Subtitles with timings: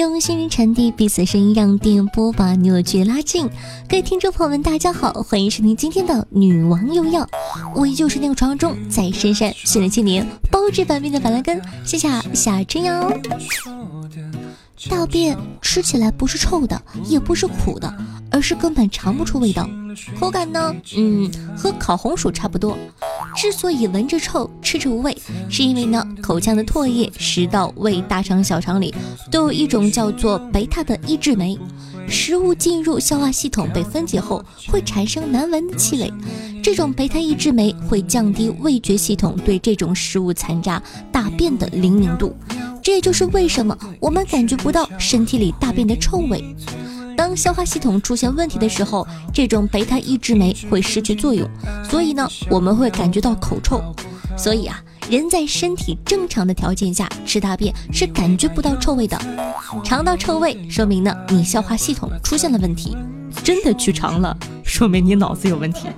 [0.00, 3.46] 用心灵传递彼此的声音，让电波把你我距离拉近。
[3.86, 7.28] 各位听众朋友们，大家好，欢迎收听今天的女王用药，
[7.74, 13.12] 我依旧是那个传说中在深山训练千年、包治百病的板蓝根，谢谢夏春瑶。
[14.88, 17.92] 大便吃起来不是臭的，也不是苦的，
[18.30, 19.68] 而是根本尝不出味道。
[20.18, 22.78] 口感呢，嗯，和烤红薯差不多。
[23.36, 25.16] 之所以闻着臭，吃着无味，
[25.48, 28.94] 是因为呢，口腔的唾液、食道、胃、大肠、小肠里
[29.30, 31.58] 都有一种叫做贝塔的抑制酶。
[32.08, 36.12] 食物进入消化系统被分解后，会产生难闻的气味。
[36.62, 42.34] 这种贝塔抑制酶会降低味觉系统对这种食物残渣大便的灵敏度。
[42.82, 46.56] 这也就是为什么我们感觉不到身体里大便的臭味。
[47.16, 51.48] 当消化系统出现问题的时候，这种贝塔抑制酶会失去作用，
[51.88, 53.82] 所以呢，我们会感觉到口臭。
[54.38, 59.18] 所以啊，人在身体正常的条件下吃大便是感觉不到臭味的。
[59.84, 62.96] 尝到臭味，说明呢你消化系统出现了问题。
[63.44, 65.88] 真的去尝了，说明你脑子有问题。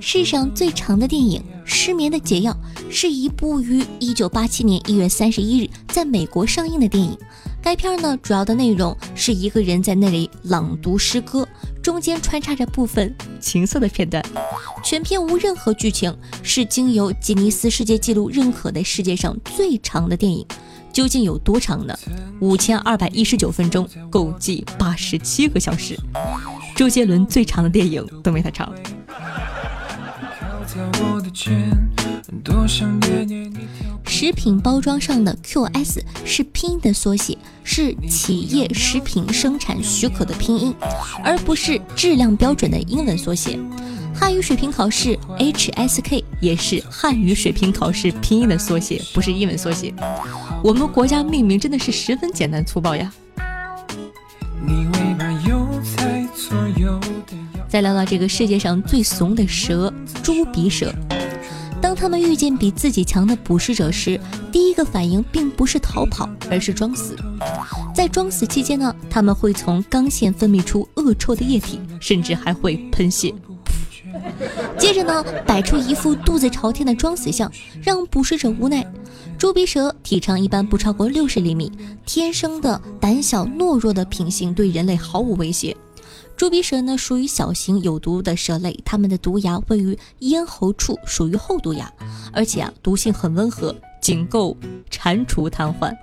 [0.00, 2.52] 世上最长的电影《失眠的解药》
[2.90, 7.16] 是一部于一九八七年一月三十一日在美国上映的电影。
[7.62, 11.46] 该片呢，主要的内容是一个人在那里朗读诗歌，
[11.82, 14.24] 中间穿插着部分情色的片段。
[14.82, 20.46] 全片无任何剧情，是经由吉尼斯世界纪录认可的世界上最长的电影。
[20.90, 21.96] 究竟有多长呢？
[22.40, 25.96] 五千二百一十九分钟，共计八十七个小时。
[26.80, 28.72] 周杰伦最长的电影都没他长。
[34.06, 40.74] 食品包装上的 QS 是拼音的缩写，是企业食品生产许可的拼音，
[41.22, 43.58] 而不是质量标准的英文缩写。
[44.14, 49.92] 汉语水平考试 HSK 也是汉语水平考试拼音的缩写，不是英文缩写。
[50.64, 53.12] 我们国家命名真的是十分简单粗暴呀。
[57.80, 59.92] 聊聊这个世界上最怂的蛇——
[60.22, 60.92] 猪鼻蛇。
[61.80, 64.20] 当他们遇见比自己强的捕食者时，
[64.52, 67.16] 第一个反应并不是逃跑，而是装死。
[67.94, 73.34] 在装死期间呢，他们会从肛腺分泌出恶臭的液体，甚至还会喷血。
[74.78, 77.50] 接着呢，摆出一副肚子朝天的装死相，
[77.82, 78.86] 让捕食者无奈。
[79.38, 81.72] 猪鼻蛇体长一般不超过六十厘米，
[82.04, 85.74] 天生的胆小懦弱的品性对人类毫无威胁。
[86.40, 91.92] 猪鼻蛇呢，属于小型有毒的蛇类，它们的毒牙位于咽喉处，属于后毒牙，
[92.32, 94.56] 而且啊，毒性很温和，仅够
[94.88, 95.94] 蟾蜍瘫痪。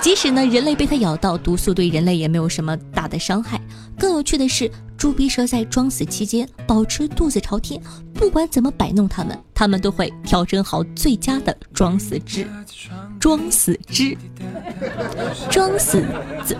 [0.00, 3.60] 即使呢，人类被它咬到，毒素对人类也没有什么大的伤害。
[3.98, 7.82] 更有趣的是，猪鼻蛇在装死期间保持肚子朝天，
[8.14, 12.46] 不管怎么摆弄它们，它们都会调整好最佳的装死姿，
[13.18, 14.16] 装死姿，
[15.50, 16.04] 装死
[16.46, 16.56] 姿。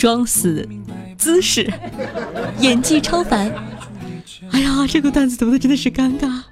[0.00, 0.66] 装死
[1.18, 1.70] 姿势，
[2.58, 3.52] 演技超凡。
[4.50, 6.42] 哎呀，这个段子读的真的是尴尬。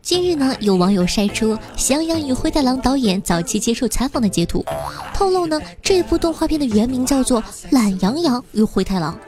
[0.00, 4.64] 近日呢，有网友晒出《喜羊羊与灰太狼》导演早期接受采访的截图，
[5.12, 7.42] 透露呢，这部动画片的原名叫做
[7.72, 9.18] 《懒羊羊与灰太狼》。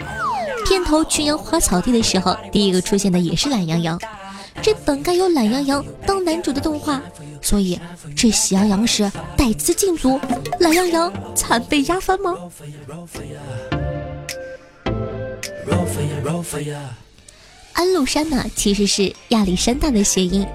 [0.77, 3.99] 片头群羊花草地的时候，第一个出现的也是懒羊羊。
[4.61, 7.01] 这本该由懒羊羊当男主的动画，
[7.41, 7.81] 所以
[8.15, 10.21] 这喜羊羊是带资进组，
[10.61, 12.35] 懒羊羊惨被压翻吗？
[17.73, 20.47] 安禄山呢，其实是亚历山大的谐音，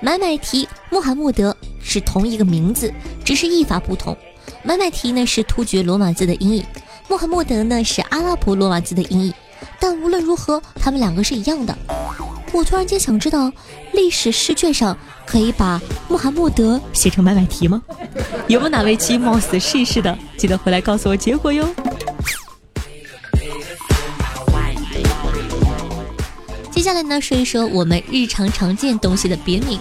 [0.00, 2.90] 买买提、穆罕默德是同一个名字，
[3.22, 4.16] 只是译法不同。
[4.62, 6.64] 买买提呢是突厥罗马字的音译。
[7.08, 9.34] 穆罕默德呢是阿拉伯罗马字的音译，
[9.80, 11.76] 但无论如何，他们两个是一样的。
[12.52, 13.50] 我突然间想知道，
[13.92, 17.82] 历史试卷上可以把穆罕默德写成买买提吗？
[18.46, 20.16] 有没有哪位鸡冒死试一试的？
[20.36, 21.66] 记得回来告诉我结果哟。
[26.70, 29.78] 接下来呢，说一说我们日常常见东西的别名。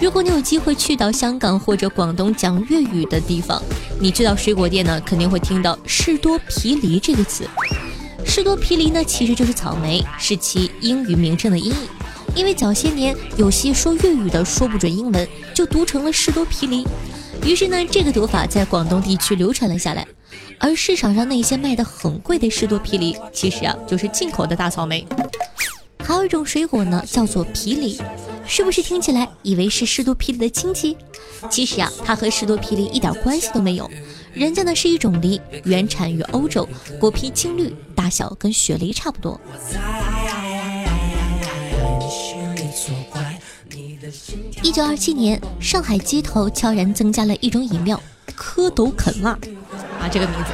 [0.00, 3.62] 如果你有机会去到香港或者广东讲粤语的地方，
[3.98, 7.48] 你去到水果店呢，肯定会听到士多啤梨这个词。
[8.24, 11.88] 士多啤梨呢，其实就是草莓，是其英语名称的音译。
[12.34, 16.84] 因为早些年有些说粤语的说不准英文，就读成了士多啤梨。
[17.44, 20.06] 于是呢，这个读法在广东地区流传了下来。
[20.58, 25.06] 而市场上那些卖的很贵的士多啤梨，其实啊就是进口的大草莓。
[26.02, 28.00] 还有一种水果呢，叫做啤梨。
[28.46, 30.96] 是不是听起来以为是士多啤梨的亲戚？
[31.48, 33.88] 其实啊，它和士多啤梨一点关系都没有。
[34.34, 36.68] 人家呢是一种梨，原产于欧洲，
[36.98, 37.72] 果皮青绿，
[38.04, 39.40] 大小跟雪梨差不多。
[44.62, 47.98] 一九二七年，上海街头悄然增加了一种饮料——
[48.36, 49.30] 蝌蚪啃辣
[49.98, 50.50] 啊，这个名字。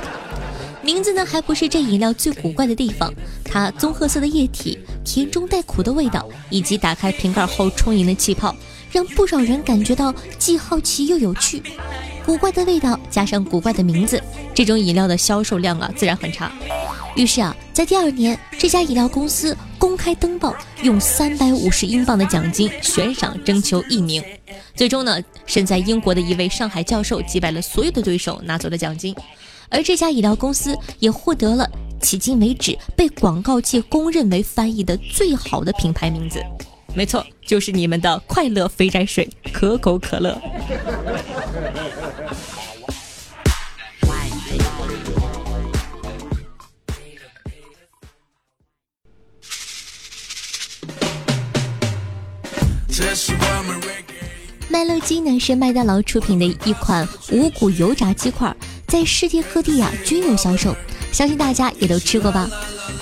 [0.81, 3.13] 名字呢，还不是这饮料最古怪的地方。
[3.45, 8.55] 它棕褐色的液体，甜中带苦的味道，以及打开瓶盖后充盈的气泡，
[8.93, 11.61] 让不少人感觉到既好奇又有趣。
[12.25, 14.23] 古怪的味道加上古怪的名字，
[14.55, 16.53] 这种饮料的销售量啊，自然很差。
[17.17, 24.23] 于是啊，在第二年，这家饮料公司公开登报，用三百五十英镑的奖金悬赏征求一名。
[24.77, 29.15] 最终呢，身在英国的一位上海教授击败了所有的对手，拿走了奖金。
[29.69, 31.69] 而这家饮料公司也获得了
[32.01, 36.41] 迄今为止被广告界公认为翻译的最好的品牌名字，
[36.95, 40.41] 没错，就是你们的快乐肥宅水可口可乐。
[54.71, 58.55] 麦乐鸡呢是麦当劳出品的一款五谷油炸鸡块。
[58.87, 60.75] 在世界各地呀均有销售，
[61.13, 62.49] 相信大家也都吃过吧。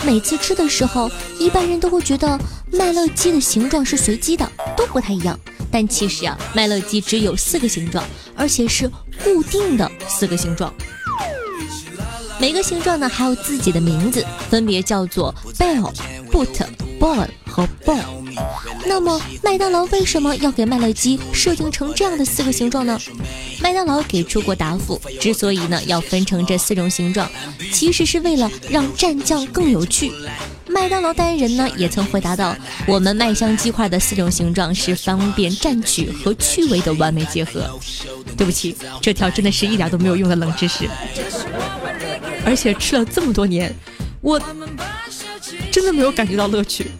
[0.04, 2.38] 每次吃的时候，一般人都会觉得
[2.72, 5.38] 麦乐鸡的形状是随机的，都不太一样。
[5.70, 8.02] 但其实啊，麦乐鸡只有四个形状，
[8.34, 8.88] 而且是
[9.22, 10.72] 固定的四个形状。
[12.40, 15.92] 每个形状呢还有自己的名字，分别叫做 Bell、
[16.30, 16.66] Boot、
[16.98, 17.98] boy 和 boy。
[18.86, 22.98] 那么麦当劳为什么要给麦乐鸡设定成这样的四个形状呢？
[23.60, 27.28] 麦当劳给出过答复，之所以呢要分成这四种形状，
[27.72, 30.12] 其实是为了让蘸酱更有趣。
[30.68, 32.54] 麦当劳代言人呢也曾回答到：
[32.86, 37.68] 我们麦香鸡块的四种形状是方便蘸取和趣味的完美结合。
[38.36, 40.88] 对不起，这条真的是一点都没有用的冷知识，
[42.44, 43.74] 而且吃了这么多年，
[44.20, 44.40] 我
[45.78, 46.90] 真的没有感觉到乐趣。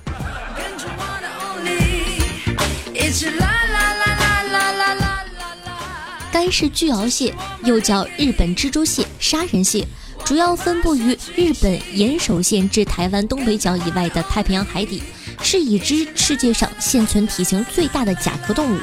[6.30, 7.34] 干式巨螯蟹
[7.64, 9.84] 又叫日本蜘蛛蟹、杀人蟹，
[10.24, 15.02] 主要分布于日本岩手县至台湾东北角以外的太平洋海底，
[15.42, 18.78] 是已知世界上现存体型最大的甲壳动物。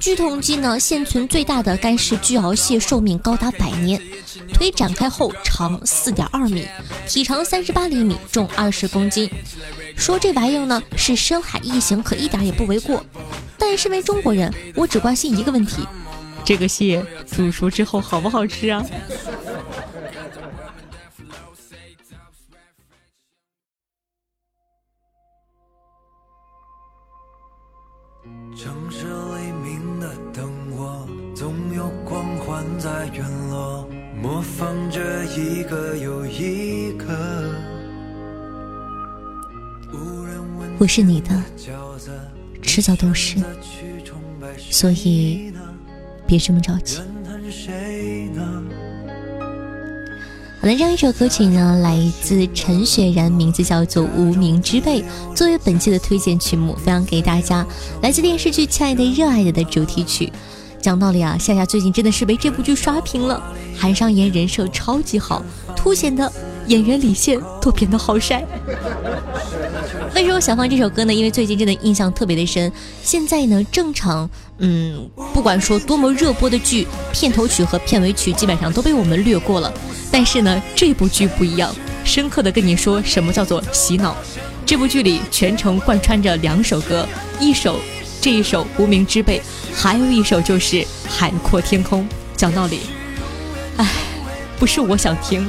[0.00, 4.00] 据统计呢，现存最大的干式巨螯蟹寿命高达百年，
[4.54, 6.66] 腿展开后长四点二米，
[7.06, 9.28] 体长三十八厘米，重二十公斤。
[9.94, 13.04] 说这玩意儿呢是深海异形，可一点也不为过。
[13.58, 15.86] 但身为中国人，我只关心一个问题：
[16.46, 18.82] 这个蟹煮熟之后好不好吃啊？
[40.78, 41.30] 我是你的，
[42.62, 43.36] 迟早都是，
[44.70, 45.52] 所以
[46.26, 46.96] 别这么着急。
[50.60, 55.02] 好的，这样一首歌曲呢，来自陈雪然，名字叫做《无名之辈》，
[55.34, 57.66] 作为本期的推荐曲目，分享给大家。
[58.02, 60.32] 来自电视剧《亲爱的热爱的》的主题曲。
[60.80, 63.42] 讲道理啊，夏夏最近真的是被这部剧刷屏了，
[63.78, 65.42] 韩商言人设超级好，
[65.76, 66.30] 凸显的。
[66.66, 68.44] 演员李现都变得好帅。
[70.14, 71.12] 为什么想放这首歌呢？
[71.12, 72.70] 因为最近真的印象特别的深。
[73.02, 79.72] 现在呢，正常，嗯，不管说多么热播的剧，片头曲和片尾曲基本上都被我们略过了。
[80.12, 84.14] 但是呢，这部剧不一样，深刻的跟你说什么叫做洗脑。
[84.64, 87.04] 这部剧里全程贯穿着两首歌，
[87.40, 87.80] 一首
[88.20, 89.38] 这一首《无名之辈》，
[89.74, 90.76] 还有一首就是
[91.08, 92.02] 《海阔天空》。
[92.36, 92.80] 讲道理，
[93.76, 93.86] 唉，
[94.58, 95.46] 不是我想听。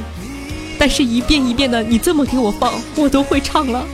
[0.77, 3.85] 但是，一遍一遍的，你这么给我放，我都会唱了。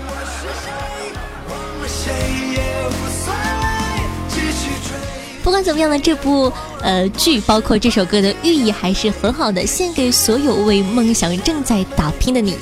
[5.43, 12.57] 不管怎么样呢，这部呃剧，包括这首歌的寓意还是很好的，献给所有为梦想正在打拼的你，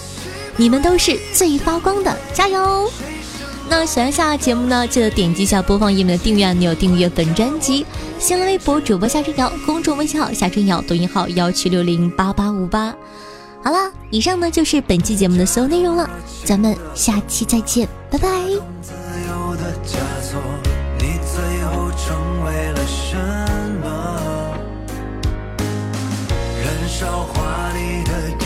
[0.57, 2.91] 你们都是最发光的，加油！
[3.67, 7.85] 那喜欢下节目呢，记得点击一下播放页面的订阅按钮，订阅本专辑。
[8.19, 12.93] 新浪微博主播夏春瑶，公众微信号夏春瑶，抖音号幺七六零八八五八。
[13.63, 16.09] 好了，以上呢就是本期节目的所有内容了，
[16.43, 18.29] 咱们下期再见，拜拜。
[26.87, 28.44] 烧华丽的